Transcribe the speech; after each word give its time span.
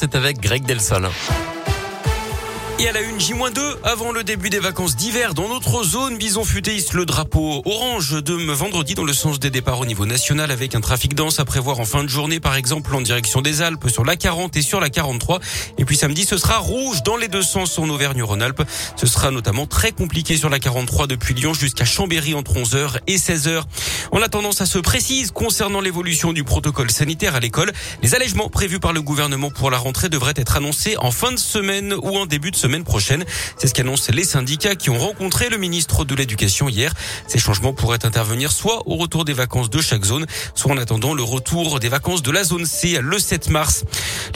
c'est 0.00 0.14
avec 0.14 0.40
Greg 0.40 0.64
Delsol. 0.64 1.10
Et 2.80 2.88
à 2.88 2.92
la 2.92 3.02
une, 3.02 3.20
J-2 3.20 3.60
avant 3.84 4.10
le 4.10 4.24
début 4.24 4.48
des 4.48 4.58
vacances 4.58 4.96
d'hiver. 4.96 5.34
Dans 5.34 5.48
notre 5.48 5.84
zone, 5.84 6.16
Bison 6.16 6.44
Futé 6.44 6.78
le 6.94 7.04
drapeau 7.04 7.60
orange 7.66 8.22
de 8.22 8.32
vendredi 8.54 8.94
dans 8.94 9.04
le 9.04 9.12
sens 9.12 9.38
des 9.38 9.50
départs 9.50 9.80
au 9.80 9.84
niveau 9.84 10.06
national 10.06 10.50
avec 10.50 10.74
un 10.74 10.80
trafic 10.80 11.14
dense 11.14 11.40
à 11.40 11.44
prévoir 11.44 11.78
en 11.78 11.84
fin 11.84 12.02
de 12.04 12.08
journée, 12.08 12.40
par 12.40 12.54
exemple 12.54 12.94
en 12.94 13.02
direction 13.02 13.42
des 13.42 13.60
Alpes 13.60 13.90
sur 13.90 14.02
la 14.02 14.16
40 14.16 14.56
et 14.56 14.62
sur 14.62 14.80
la 14.80 14.88
43. 14.88 15.40
Et 15.76 15.84
puis 15.84 15.94
samedi, 15.94 16.24
ce 16.24 16.38
sera 16.38 16.56
rouge 16.56 17.02
dans 17.02 17.18
les 17.18 17.28
deux 17.28 17.42
sens 17.42 17.78
en 17.78 17.86
Auvergne-Rhône-Alpes. 17.90 18.62
Ce 18.96 19.06
sera 19.06 19.30
notamment 19.30 19.66
très 19.66 19.92
compliqué 19.92 20.38
sur 20.38 20.48
la 20.48 20.58
43 20.58 21.06
depuis 21.06 21.34
Lyon 21.34 21.52
jusqu'à 21.52 21.84
Chambéry 21.84 22.32
entre 22.32 22.54
11h 22.54 23.00
et 23.06 23.16
16h. 23.16 23.62
En 24.10 24.22
attendant, 24.22 24.52
ça 24.52 24.64
se 24.64 24.78
précise 24.78 25.32
concernant 25.32 25.82
l'évolution 25.82 26.32
du 26.32 26.44
protocole 26.44 26.90
sanitaire 26.90 27.34
à 27.34 27.40
l'école. 27.40 27.72
Les 28.02 28.14
allègements 28.14 28.48
prévus 28.48 28.80
par 28.80 28.94
le 28.94 29.02
gouvernement 29.02 29.50
pour 29.50 29.70
la 29.70 29.76
rentrée 29.76 30.08
devraient 30.08 30.32
être 30.36 30.56
annoncés 30.56 30.96
en 30.96 31.10
fin 31.10 31.30
de 31.30 31.38
semaine 31.38 31.92
ou 31.92 32.16
en 32.16 32.24
début 32.24 32.50
de 32.50 32.56
semaine 32.56 32.69
semaine 32.70 32.84
prochaine. 32.84 33.24
C'est 33.58 33.66
ce 33.66 33.74
qu'annoncent 33.74 34.12
les 34.12 34.22
syndicats 34.22 34.76
qui 34.76 34.90
ont 34.90 34.98
rencontré 34.98 35.48
le 35.48 35.58
ministre 35.58 36.04
de 36.04 36.14
l'Éducation 36.14 36.68
hier. 36.68 36.94
Ces 37.26 37.40
changements 37.40 37.72
pourraient 37.72 38.06
intervenir 38.06 38.52
soit 38.52 38.86
au 38.86 38.94
retour 38.94 39.24
des 39.24 39.32
vacances 39.32 39.70
de 39.70 39.80
chaque 39.80 40.04
zone, 40.04 40.24
soit 40.54 40.70
en 40.70 40.78
attendant 40.78 41.12
le 41.12 41.24
retour 41.24 41.80
des 41.80 41.88
vacances 41.88 42.22
de 42.22 42.30
la 42.30 42.44
zone 42.44 42.66
C 42.66 43.00
le 43.02 43.18
7 43.18 43.50
mars. 43.50 43.84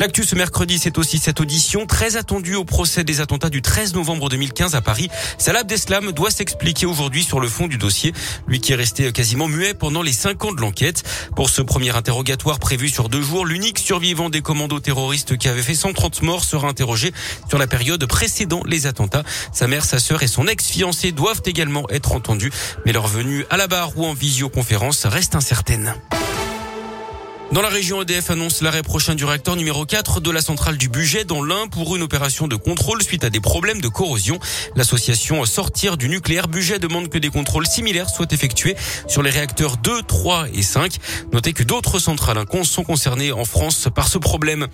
L'actu 0.00 0.24
ce 0.24 0.34
mercredi, 0.34 0.80
c'est 0.80 0.98
aussi 0.98 1.18
cette 1.18 1.38
audition 1.38 1.86
très 1.86 2.16
attendue 2.16 2.56
au 2.56 2.64
procès 2.64 3.04
des 3.04 3.20
attentats 3.20 3.50
du 3.50 3.62
13 3.62 3.94
novembre 3.94 4.28
2015 4.28 4.74
à 4.74 4.80
Paris. 4.80 5.10
Salah 5.38 5.60
Abdeslam 5.60 6.10
doit 6.10 6.32
s'expliquer 6.32 6.86
aujourd'hui 6.86 7.22
sur 7.22 7.38
le 7.38 7.46
fond 7.46 7.68
du 7.68 7.78
dossier, 7.78 8.12
lui 8.48 8.58
qui 8.58 8.72
est 8.72 8.76
resté 8.76 9.12
quasiment 9.12 9.46
muet 9.46 9.74
pendant 9.74 10.02
les 10.02 10.12
cinq 10.12 10.44
ans 10.44 10.52
de 10.52 10.60
l'enquête. 10.60 11.04
Pour 11.36 11.50
ce 11.50 11.62
premier 11.62 11.94
interrogatoire 11.94 12.58
prévu 12.58 12.88
sur 12.88 13.08
deux 13.08 13.22
jours, 13.22 13.46
l'unique 13.46 13.78
survivant 13.78 14.28
des 14.28 14.40
commandos 14.40 14.80
terroristes 14.80 15.36
qui 15.36 15.46
avait 15.46 15.62
fait 15.62 15.76
130 15.76 16.22
morts 16.22 16.42
sera 16.42 16.66
interrogé 16.66 17.12
sur 17.48 17.58
la 17.58 17.68
période 17.68 18.04
pré 18.06 18.23
précédant 18.24 18.62
les 18.64 18.86
attentats. 18.86 19.22
Sa 19.52 19.66
mère, 19.66 19.84
sa 19.84 19.98
sœur 19.98 20.22
et 20.22 20.28
son 20.28 20.46
ex-fiancé 20.46 21.12
doivent 21.12 21.42
également 21.44 21.86
être 21.90 22.12
entendus, 22.12 22.50
mais 22.86 22.92
leur 22.92 23.06
venue 23.06 23.44
à 23.50 23.58
la 23.58 23.66
barre 23.66 23.98
ou 23.98 24.06
en 24.06 24.14
visioconférence 24.14 25.04
reste 25.04 25.34
incertaine. 25.34 25.94
Dans 27.52 27.62
la 27.62 27.68
région, 27.68 28.02
EDF 28.02 28.30
annonce 28.30 28.62
l'arrêt 28.62 28.82
prochain 28.82 29.14
du 29.14 29.24
réacteur 29.24 29.54
numéro 29.54 29.84
4 29.84 30.20
de 30.20 30.30
la 30.32 30.40
centrale 30.40 30.76
du 30.76 30.88
budget 30.88 31.24
dans 31.24 31.44
l'Ain 31.44 31.68
pour 31.68 31.94
une 31.94 32.02
opération 32.02 32.48
de 32.48 32.56
contrôle 32.56 33.00
suite 33.02 33.22
à 33.22 33.30
des 33.30 33.38
problèmes 33.38 33.80
de 33.80 33.86
corrosion. 33.86 34.40
L'association 34.74 35.44
Sortir 35.44 35.96
du 35.96 36.08
nucléaire 36.08 36.48
budget 36.48 36.80
demande 36.80 37.08
que 37.08 37.18
des 37.18 37.28
contrôles 37.28 37.66
similaires 37.66 38.08
soient 38.08 38.26
effectués 38.32 38.74
sur 39.06 39.22
les 39.22 39.30
réacteurs 39.30 39.76
2, 39.76 40.02
3 40.02 40.46
et 40.52 40.62
5. 40.62 40.96
Notez 41.32 41.52
que 41.52 41.62
d'autres 41.62 42.00
centrales 42.00 42.44
sont 42.64 42.82
concernées 42.82 43.30
en 43.30 43.44
France 43.44 43.88
par 43.94 44.08
ce 44.08 44.18
problème. 44.18 44.66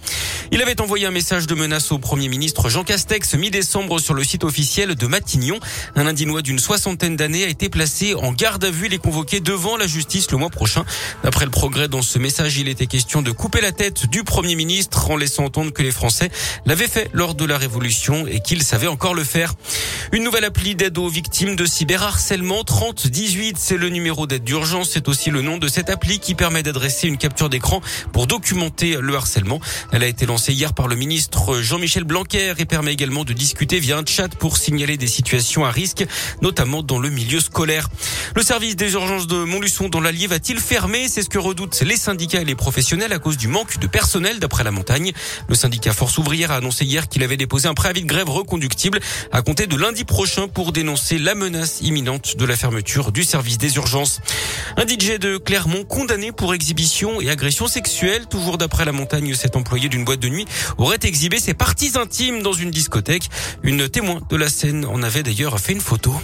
Il 0.50 0.62
avait 0.62 0.80
envoyé 0.80 1.04
un 1.06 1.10
message 1.10 1.46
de 1.46 1.54
menace 1.54 1.92
au 1.92 1.98
Premier 1.98 2.28
ministre 2.28 2.70
Jean 2.70 2.84
Castex 2.84 3.34
mi-décembre 3.34 3.98
sur 3.98 4.14
le 4.14 4.24
site 4.24 4.44
officiel 4.44 4.94
de 4.94 5.06
Matignon. 5.06 5.58
Un 5.96 6.06
Indinois 6.06 6.40
d'une 6.40 6.58
soixantaine 6.58 7.16
d'années 7.16 7.44
a 7.44 7.48
été 7.48 7.68
placé 7.68 8.14
en 8.14 8.32
garde 8.32 8.64
à 8.64 8.70
vue. 8.70 8.86
Il 8.86 8.94
est 8.94 8.98
convoqué 8.98 9.40
devant 9.40 9.76
la 9.76 9.86
justice 9.86 10.30
le 10.30 10.38
mois 10.38 10.50
prochain. 10.50 10.84
D'après 11.24 11.44
le 11.44 11.50
progrès 11.50 11.88
dans 11.88 12.02
ce 12.02 12.18
message, 12.18 12.58
il 12.60 12.68
était 12.68 12.86
question 12.86 13.22
de 13.22 13.30
couper 13.30 13.60
la 13.60 13.72
tête 13.72 14.06
du 14.06 14.22
Premier 14.22 14.54
ministre 14.54 15.10
en 15.10 15.16
laissant 15.16 15.44
entendre 15.44 15.72
que 15.72 15.82
les 15.82 15.90
Français 15.90 16.30
l'avaient 16.66 16.88
fait 16.88 17.08
lors 17.12 17.34
de 17.34 17.44
la 17.44 17.56
Révolution 17.56 18.26
et 18.26 18.40
qu'ils 18.40 18.62
savaient 18.62 18.86
encore 18.86 19.14
le 19.14 19.24
faire. 19.24 19.54
Une 20.12 20.24
nouvelle 20.24 20.44
appli 20.44 20.74
d'aide 20.74 20.98
aux 20.98 21.08
victimes 21.08 21.54
de 21.54 21.64
cyberharcèlement 21.64 22.64
3018, 22.64 23.56
c'est 23.58 23.76
le 23.76 23.88
numéro 23.88 24.26
d'aide 24.26 24.42
d'urgence. 24.42 24.90
C'est 24.92 25.08
aussi 25.08 25.30
le 25.30 25.40
nom 25.40 25.56
de 25.56 25.68
cette 25.68 25.88
appli 25.88 26.18
qui 26.18 26.34
permet 26.34 26.62
d'adresser 26.62 27.06
une 27.06 27.16
capture 27.16 27.48
d'écran 27.48 27.80
pour 28.12 28.26
documenter 28.26 28.96
le 29.00 29.14
harcèlement. 29.14 29.60
Elle 29.92 30.02
a 30.02 30.08
été 30.08 30.26
lancée 30.26 30.52
hier 30.52 30.74
par 30.74 30.88
le 30.88 30.96
ministre 30.96 31.60
Jean-Michel 31.62 32.04
Blanquer 32.04 32.54
et 32.58 32.64
permet 32.64 32.92
également 32.92 33.24
de 33.24 33.32
discuter 33.32 33.78
via 33.78 33.98
un 33.98 34.04
chat 34.04 34.28
pour 34.28 34.56
signaler 34.56 34.96
des 34.96 35.06
situations 35.06 35.64
à 35.64 35.70
risque, 35.70 36.04
notamment 36.42 36.82
dans 36.82 36.98
le 36.98 37.10
milieu 37.10 37.40
scolaire. 37.40 37.88
Le 38.34 38.42
service 38.42 38.76
des 38.76 38.92
urgences 38.94 39.26
de 39.26 39.44
Montluçon 39.44 39.88
dans 39.88 40.00
l'Allier 40.00 40.26
va-t-il 40.26 40.58
fermer? 40.58 41.08
C'est 41.08 41.22
ce 41.22 41.28
que 41.28 41.38
redoutent 41.38 41.80
les 41.82 41.96
syndicats 41.96 42.40
et 42.40 42.44
les 42.44 42.56
professionnels 42.56 43.12
à 43.12 43.18
cause 43.18 43.36
du 43.36 43.48
manque 43.48 43.78
de 43.78 43.86
personnel 43.86 44.40
d'après 44.40 44.64
la 44.64 44.70
montagne. 44.70 45.12
Le 45.48 45.54
syndicat 45.54 45.92
Force 45.92 46.18
ouvrière 46.18 46.50
a 46.50 46.56
annoncé 46.56 46.84
hier 46.84 47.08
qu'il 47.08 47.22
avait 47.22 47.36
déposé 47.36 47.68
un 47.68 47.74
préavis 47.74 48.02
de 48.02 48.08
grève 48.08 48.28
reconductible 48.28 49.00
à 49.32 49.42
compter 49.42 49.66
de 49.66 49.76
lundi 49.76 49.99
prochain 50.04 50.48
pour 50.48 50.72
dénoncer 50.72 51.18
la 51.18 51.34
menace 51.34 51.80
imminente 51.80 52.36
de 52.36 52.44
la 52.44 52.56
fermeture 52.56 53.12
du 53.12 53.24
service 53.24 53.58
des 53.58 53.76
urgences. 53.76 54.20
Un 54.76 54.86
DJ 54.86 55.18
de 55.18 55.36
Clermont 55.36 55.84
condamné 55.84 56.32
pour 56.32 56.54
exhibition 56.54 57.20
et 57.20 57.30
agression 57.30 57.66
sexuelle. 57.66 58.26
Toujours 58.26 58.58
d'après 58.58 58.84
la 58.84 58.92
montagne, 58.92 59.34
cet 59.34 59.56
employé 59.56 59.88
d'une 59.88 60.04
boîte 60.04 60.20
de 60.20 60.28
nuit 60.28 60.46
aurait 60.78 60.98
exhibé 61.02 61.38
ses 61.38 61.54
parties 61.54 61.92
intimes 61.96 62.42
dans 62.42 62.52
une 62.52 62.70
discothèque. 62.70 63.28
Une 63.62 63.88
témoin 63.88 64.20
de 64.28 64.36
la 64.36 64.48
scène 64.48 64.84
en 64.84 65.02
avait 65.02 65.22
d'ailleurs 65.22 65.58
fait 65.58 65.72
une 65.72 65.80
photo. 65.80 66.14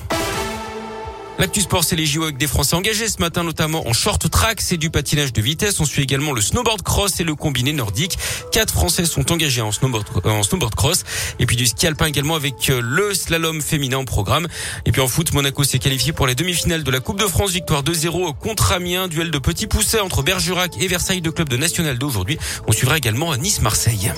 L'actu 1.39 1.61
sport, 1.61 1.85
c'est 1.85 1.97
les 1.97 2.07
JO 2.07 2.23
avec 2.23 2.39
des 2.39 2.47
Français 2.47 2.77
engagés 2.77 3.09
ce 3.09 3.19
matin, 3.19 3.45
notamment 3.45 3.87
en 3.87 3.93
short 3.93 4.31
track. 4.31 4.63
C'est 4.63 4.79
du 4.79 4.89
patinage 4.89 5.35
de 5.35 5.43
vitesse. 5.43 5.79
On 5.81 5.85
suit 5.85 6.03
également 6.03 6.33
le 6.33 6.41
snowboard 6.41 6.81
cross 6.81 7.21
et 7.21 7.25
le 7.25 7.35
combiné 7.35 7.75
nordique. 7.75 8.19
Quatre 8.53 8.73
Français 8.73 9.05
sont 9.05 9.31
engagés 9.31 9.61
en 9.61 9.71
snowboard, 9.71 10.07
en 10.25 10.43
snowboard 10.43 10.75
cross. 10.75 11.05
Et 11.39 11.45
puis 11.45 11.57
du 11.57 11.67
ski 11.67 11.87
alpin 11.87 12.07
également 12.07 12.37
avec 12.37 12.71
euh, 12.71 12.81
le 12.83 13.13
slalom 13.13 13.61
féminin 13.61 13.99
en 13.99 14.07
programme. 14.07 14.49
Et 14.87 14.93
puis 14.93 15.03
en 15.03 15.09
foot, 15.09 15.35
Monaco 15.35 15.63
s'est 15.63 15.79
qualifié 15.79 16.15
pour 16.15 16.27
les 16.27 16.35
demi-finales 16.35 16.85
de 16.85 16.91
la 16.91 17.01
Coupe 17.01 17.21
de 17.21 17.27
France. 17.27 17.51
Victoire 17.51 17.83
2-0 17.83 18.35
contre 18.39 18.73
Amiens. 18.73 19.07
Duel 19.07 19.31
de 19.31 19.39
petits 19.39 19.67
poussets 19.67 20.01
entre 20.01 20.23
Bergerac 20.23 20.73
et 20.81 20.87
Versailles, 20.89 21.21
de 21.21 21.31
club 21.31 21.51
de 21.51 21.59
National 21.59 21.99
d'aujourd'hui. 21.99 22.39
On 22.67 22.73
suivra 22.73 22.97
également 22.97 23.37
Nice-Marseille. 23.37 24.11